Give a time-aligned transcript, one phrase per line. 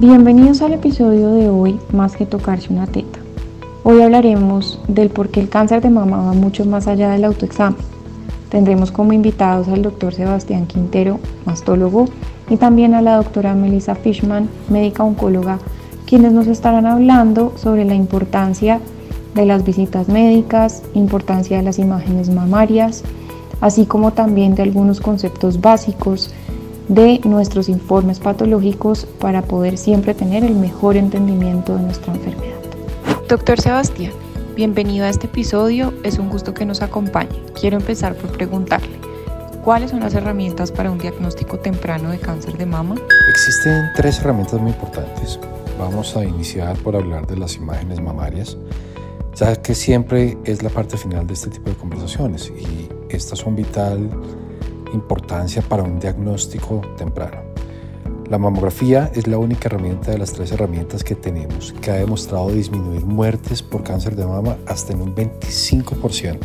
[0.00, 3.18] Bienvenidos al episodio de hoy, Más que tocarse una teta.
[3.82, 7.76] Hoy hablaremos del por qué el cáncer de mama va mucho más allá del autoexamen.
[8.48, 12.06] Tendremos como invitados al doctor Sebastián Quintero, mastólogo,
[12.48, 15.58] y también a la doctora Melissa Fishman, médica oncóloga,
[16.06, 18.80] quienes nos estarán hablando sobre la importancia
[19.34, 23.04] de las visitas médicas, importancia de las imágenes mamarias,
[23.60, 26.32] así como también de algunos conceptos básicos
[26.90, 32.58] de nuestros informes patológicos para poder siempre tener el mejor entendimiento de nuestra enfermedad.
[33.28, 34.12] Doctor Sebastián,
[34.56, 37.44] bienvenido a este episodio, es un gusto que nos acompañe.
[37.58, 38.98] Quiero empezar por preguntarle,
[39.62, 42.96] ¿cuáles son las herramientas para un diagnóstico temprano de cáncer de mama?
[43.30, 45.38] Existen tres herramientas muy importantes.
[45.78, 48.56] Vamos a iniciar por hablar de las imágenes mamarias,
[49.36, 53.54] ya que siempre es la parte final de este tipo de conversaciones y estas son
[53.54, 54.10] vital
[54.92, 57.50] importancia para un diagnóstico temprano.
[58.30, 62.50] La mamografía es la única herramienta de las tres herramientas que tenemos que ha demostrado
[62.50, 66.38] disminuir muertes por cáncer de mama hasta en un 25%.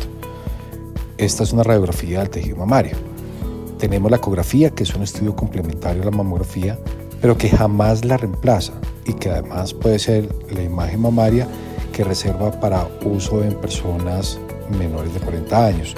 [1.16, 2.96] Esta es una radiografía del tejido mamario.
[3.78, 6.76] Tenemos la ecografía, que es un estudio complementario a la mamografía,
[7.20, 8.72] pero que jamás la reemplaza
[9.04, 11.46] y que además puede ser la imagen mamaria
[11.92, 14.38] que reserva para uso en personas
[14.76, 15.94] menores de 40 años.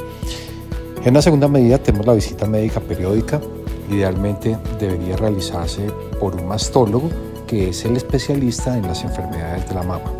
[1.04, 3.40] En una segunda medida tenemos la visita médica periódica.
[3.88, 5.86] Idealmente debería realizarse
[6.18, 7.08] por un mastólogo
[7.46, 10.12] que es el especialista en las enfermedades de la mama.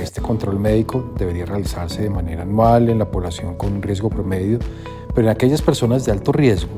[0.00, 4.58] Este control médico debería realizarse de manera anual en la población con un riesgo promedio,
[5.14, 6.72] pero en aquellas personas de alto riesgo,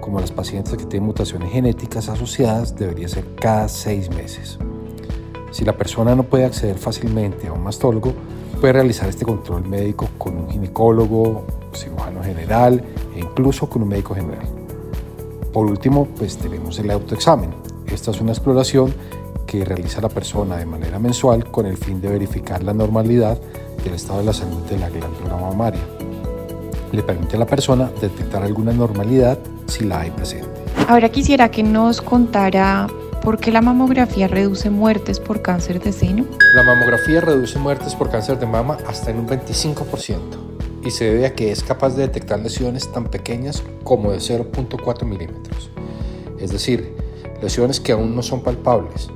[0.00, 4.58] como las pacientes que tienen mutaciones genéticas asociadas, debería ser cada seis meses.
[5.50, 8.14] Si la persona no puede acceder fácilmente a un mastólogo,
[8.58, 11.44] puede realizar este control médico con un ginecólogo,
[11.76, 12.82] cirujano general
[13.14, 14.46] e incluso con un médico general.
[15.52, 17.54] Por último, pues tenemos el autoexamen.
[17.86, 18.92] Esta es una exploración
[19.46, 23.38] que realiza la persona de manera mensual con el fin de verificar la normalidad
[23.84, 25.82] del estado de la salud de la glándula mamaria.
[26.90, 30.48] Le permite a la persona detectar alguna normalidad si la hay presente.
[30.88, 32.88] Ahora quisiera que nos contara
[33.22, 36.24] por qué la mamografía reduce muertes por cáncer de seno.
[36.54, 41.26] La mamografía reduce muertes por cáncer de mama hasta en un 25% y se debe
[41.26, 45.70] a que es capaz de detectar lesiones tan pequeñas como de 0.4 milímetros,
[46.38, 46.94] es decir,
[47.42, 49.08] lesiones que aún no son palpables.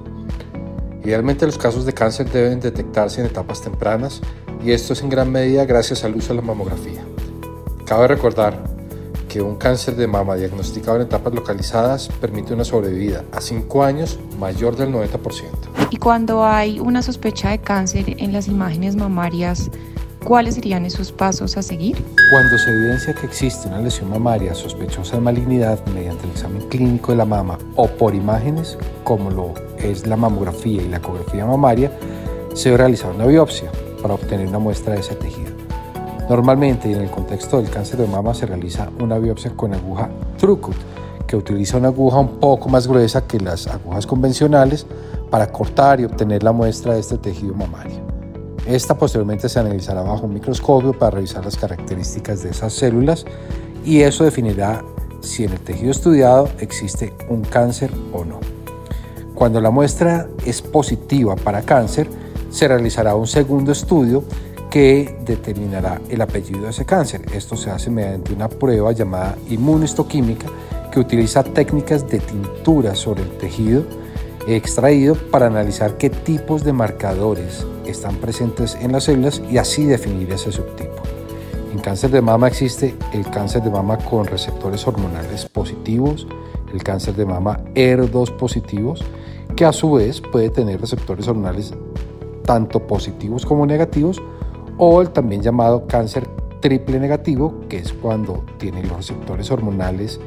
[1.04, 4.20] Idealmente los casos de cáncer deben detectarse en etapas tempranas
[4.64, 7.02] y esto es en gran medida gracias al uso de la mamografía.
[7.84, 8.62] Cabe recordar
[9.28, 14.18] que un cáncer de mama diagnosticado en etapas localizadas permite una sobrevida a 5 años
[14.38, 15.18] mayor del 90%.
[15.90, 19.70] Y cuando hay una sospecha de cáncer en las imágenes mamarias,
[20.24, 22.04] ¿Cuáles serían esos pasos a seguir?
[22.30, 27.12] Cuando se evidencia que existe una lesión mamaria sospechosa de malignidad mediante el examen clínico
[27.12, 31.92] de la mama o por imágenes, como lo es la mamografía y la ecografía mamaria,
[32.52, 33.70] se debe realizar una biopsia
[34.02, 35.52] para obtener una muestra de ese tejido.
[36.28, 40.10] Normalmente y en el contexto del cáncer de mama se realiza una biopsia con aguja
[40.36, 40.76] Trucut,
[41.26, 44.84] que utiliza una aguja un poco más gruesa que las agujas convencionales
[45.30, 48.07] para cortar y obtener la muestra de este tejido mamario.
[48.68, 53.24] Esta posteriormente se analizará bajo un microscopio para revisar las características de esas células
[53.82, 54.84] y eso definirá
[55.22, 58.40] si en el tejido estudiado existe un cáncer o no.
[59.34, 62.10] Cuando la muestra es positiva para cáncer,
[62.50, 64.22] se realizará un segundo estudio
[64.70, 67.22] que determinará el apellido de ese cáncer.
[67.32, 70.46] Esto se hace mediante una prueba llamada inmunohistoquímica
[70.92, 73.84] que utiliza técnicas de tintura sobre el tejido
[74.56, 80.32] extraído para analizar qué tipos de marcadores están presentes en las células y así definir
[80.32, 81.03] ese subtipo.
[81.72, 86.26] En cáncer de mama existe el cáncer de mama con receptores hormonales positivos,
[86.72, 89.04] el cáncer de mama ER2 positivos,
[89.54, 91.75] que a su vez puede tener receptores hormonales
[92.44, 94.22] tanto positivos como negativos,
[94.78, 96.26] o el también llamado cáncer
[96.60, 100.20] triple negativo, que es cuando tiene los receptores hormonales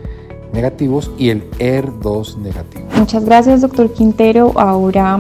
[0.54, 2.81] negativos y el ER2 negativo.
[3.02, 4.54] Muchas gracias, doctor Quintero.
[4.58, 5.20] Ahora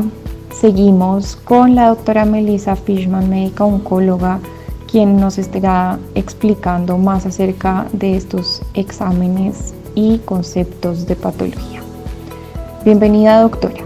[0.54, 4.39] seguimos con la doctora Melissa Fishman, médica oncóloga,
[4.86, 11.81] quien nos estará explicando más acerca de estos exámenes y conceptos de patología.
[12.86, 13.84] Bienvenida, doctora.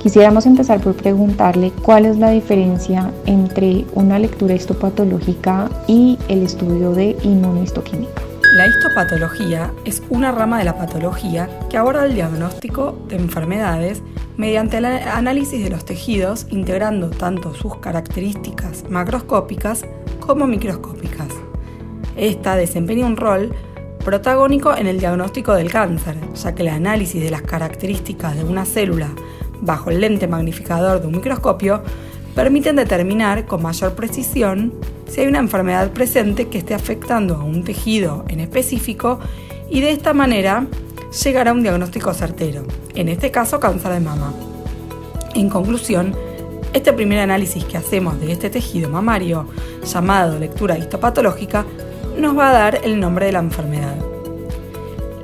[0.00, 6.92] Quisiéramos empezar por preguntarle cuál es la diferencia entre una lectura histopatológica y el estudio
[6.92, 8.29] de inmunohistoquímica.
[8.52, 14.02] La histopatología es una rama de la patología que aborda el diagnóstico de enfermedades
[14.36, 19.84] mediante el análisis de los tejidos integrando tanto sus características macroscópicas
[20.18, 21.28] como microscópicas.
[22.16, 23.54] Esta desempeña un rol
[24.04, 28.64] protagónico en el diagnóstico del cáncer, ya que el análisis de las características de una
[28.64, 29.10] célula
[29.60, 31.84] bajo el lente magnificador de un microscopio
[32.34, 34.72] permiten determinar con mayor precisión
[35.10, 39.18] si hay una enfermedad presente que esté afectando a un tejido en específico
[39.68, 40.66] y de esta manera
[41.24, 42.62] llegar a un diagnóstico certero,
[42.94, 44.32] en este caso cáncer de mama.
[45.34, 46.14] En conclusión,
[46.72, 49.48] este primer análisis que hacemos de este tejido mamario,
[49.84, 51.66] llamado lectura histopatológica,
[52.16, 53.96] nos va a dar el nombre de la enfermedad.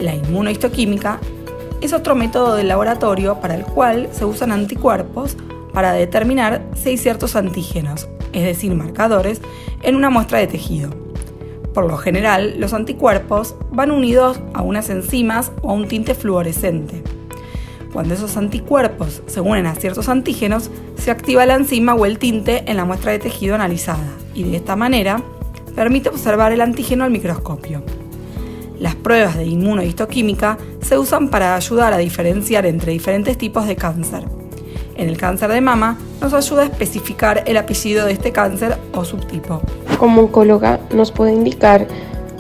[0.00, 1.21] La inmunohistoquímica
[1.81, 5.37] es otro método de laboratorio para el cual se usan anticuerpos
[5.76, 9.43] para determinar si hay ciertos antígenos, es decir, marcadores,
[9.82, 10.88] en una muestra de tejido.
[11.75, 17.02] Por lo general, los anticuerpos van unidos a unas enzimas o a un tinte fluorescente.
[17.93, 22.64] Cuando esos anticuerpos se unen a ciertos antígenos, se activa la enzima o el tinte
[22.67, 25.22] en la muestra de tejido analizada y de esta manera
[25.75, 27.82] permite observar el antígeno al microscopio.
[28.81, 34.36] Las pruebas de inmunohistoquímica se usan para ayudar a diferenciar entre diferentes tipos de cáncer
[34.96, 39.04] en el cáncer de mama nos ayuda a especificar el apellido de este cáncer o
[39.04, 39.62] subtipo.
[39.98, 41.87] Como oncóloga, ¿nos puede indicar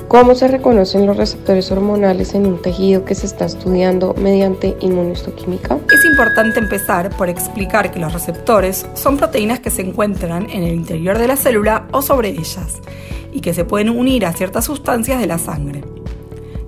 [0.08, 5.78] cómo se reconocen los receptores hormonales en un tejido que se está estudiando mediante inmunohistoquímica?
[5.92, 10.74] Es importante empezar por explicar que los receptores son proteínas que se encuentran en el
[10.74, 12.80] interior de la célula o sobre ellas
[13.32, 15.84] y que se pueden unir a ciertas sustancias de la sangre.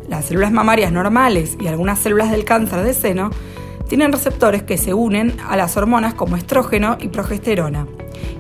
[0.09, 3.31] Las células mamarias normales y algunas células del cáncer de seno
[3.89, 7.87] tienen receptores que se unen a las hormonas como estrógeno y progesterona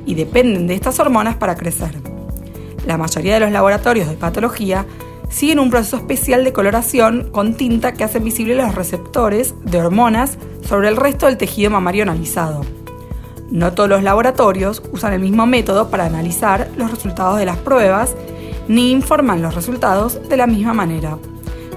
[0.06, 1.96] y dependen de estas hormonas para crecer.
[2.86, 4.86] La mayoría de los laboratorios de patología
[5.28, 10.38] siguen un proceso especial de coloración con tinta que hace visibles los receptores de hormonas
[10.66, 12.64] sobre el resto del tejido mamario analizado.
[13.50, 18.14] No todos los laboratorios usan el mismo método para analizar los resultados de las pruebas
[18.68, 21.16] ni informan los resultados de la misma manera.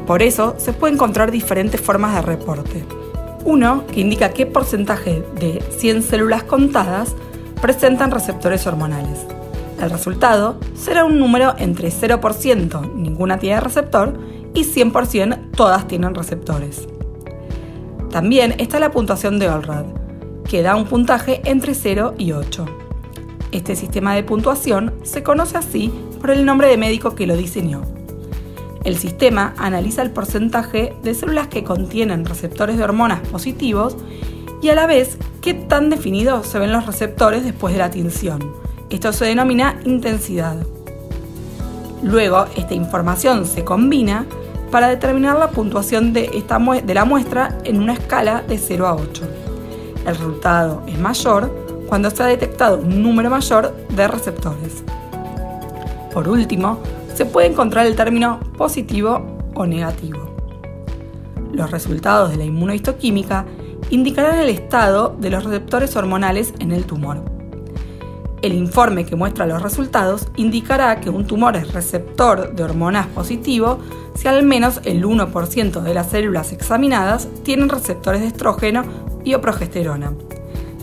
[0.06, 3.00] Por eso se pueden encontrar diferentes formas de reporte.
[3.44, 7.16] Uno que indica qué porcentaje de 100 células contadas
[7.62, 9.26] presentan receptores hormonales.
[9.82, 14.14] El resultado será un número entre 0% ninguna tiene receptor
[14.54, 16.88] y 100% todas tienen receptores.
[18.12, 19.86] También está la puntuación de Olrad,
[20.48, 22.66] que da un puntaje entre 0 y 8.
[23.52, 27.82] Este sistema de puntuación se conoce así por el nombre de médico que lo diseñó,
[28.83, 33.95] el sistema analiza el porcentaje de células que contienen receptores de hormonas positivos
[34.62, 38.54] y a la vez qué tan definidos se ven los receptores después de la tinción.
[38.89, 40.57] Esto se denomina intensidad.
[42.04, 44.25] Luego, esta información se combina
[44.72, 48.95] para determinar la puntuación de, esta de la muestra en una escala de 0 a
[48.95, 49.24] 8.
[50.07, 54.83] El resultado es mayor cuando se ha detectado un número mayor de receptores.
[56.13, 56.80] Por último,
[57.13, 59.25] se puede encontrar el término positivo
[59.56, 60.36] o negativo.
[61.52, 63.46] Los resultados de la inmunohistoquímica
[63.90, 67.24] indicarán el estado de los receptores hormonales en el tumor.
[68.42, 73.80] El informe que muestra los resultados indicará que un tumor es receptor de hormonas positivo
[74.16, 78.84] si al menos el 1% de las células examinadas tienen receptores de estrógeno
[79.24, 80.14] y o progesterona.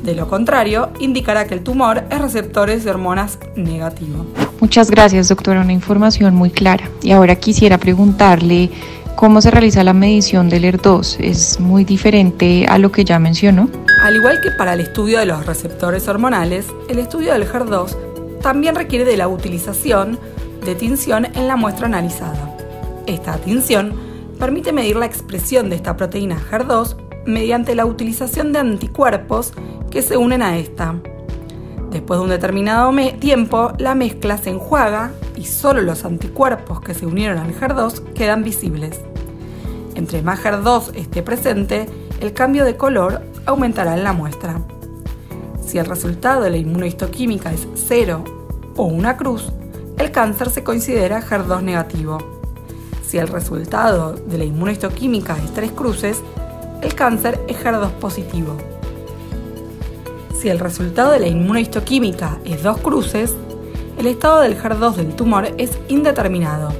[0.03, 4.25] De lo contrario, indicará que el tumor es receptores de hormonas negativo.
[4.61, 5.61] Muchas gracias, doctora.
[5.61, 6.91] Una información muy clara.
[7.03, 8.71] Y ahora quisiera preguntarle
[9.15, 11.21] cómo se realiza la medición del ER2.
[11.21, 13.69] ¿Es muy diferente a lo que ya mencionó?
[14.03, 17.97] Al igual que para el estudio de los receptores hormonales, el estudio del HER2
[18.41, 20.19] también requiere de la utilización
[20.65, 22.57] de tinción en la muestra analizada.
[23.07, 23.93] Esta tinción
[24.38, 26.97] permite medir la expresión de esta proteína HER2
[27.27, 29.53] mediante la utilización de anticuerpos
[29.91, 30.95] que se unen a esta.
[31.99, 37.07] Después de un determinado tiempo, la mezcla se enjuaga y solo los anticuerpos que se
[37.07, 39.00] unieron al HER2 quedan visibles.
[39.97, 41.87] Entre más HER2 esté presente,
[42.21, 44.62] el cambio de color aumentará en la muestra.
[45.61, 48.23] Si el resultado de la inmunohistoquímica es cero
[48.76, 49.50] o una cruz,
[49.99, 52.19] el cáncer se considera HER2 negativo.
[53.05, 56.23] Si el resultado de la inmunohistoquímica es tres cruces,
[56.81, 58.57] el cáncer es HER2 positivo.
[60.40, 63.35] Si el resultado de la inmunohistoquímica es dos cruces,
[63.99, 66.73] el estado del HER2 del tumor es indeterminado.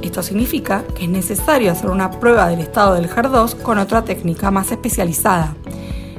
[0.00, 4.52] Esto significa que es necesario hacer una prueba del estado del HER2 con otra técnica
[4.52, 5.56] más especializada,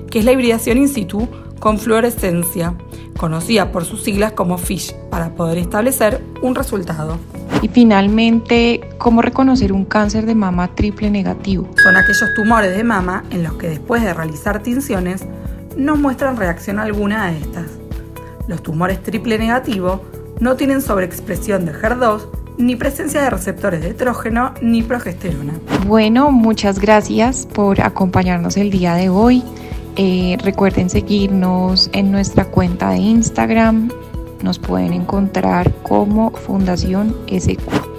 [0.10, 1.30] que es la hibridación in situ
[1.62, 2.76] con fluorescencia,
[3.16, 7.18] conocida por sus siglas como FISH, para poder establecer un resultado.
[7.62, 11.70] Y finalmente, ¿cómo reconocer un cáncer de mama triple negativo?
[11.82, 15.26] Son aquellos tumores de mama en los que después de realizar tinciones
[15.78, 17.68] no muestran reacción alguna a estas.
[18.48, 20.04] Los tumores triple negativo
[20.40, 25.54] no tienen sobreexpresión de HER2 ni presencia de receptores de estrógeno ni progesterona.
[25.88, 29.44] Bueno, muchas gracias por acompañarnos el día de hoy.
[29.96, 33.92] Eh, recuerden seguirnos en nuestra cuenta de Instagram.
[34.42, 37.92] Nos pueden encontrar como Fundación SQ.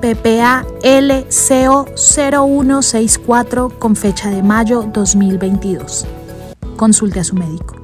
[0.00, 6.06] PPA LCO 0164 con fecha de mayo 2022.
[6.78, 7.77] Consulte a su médico.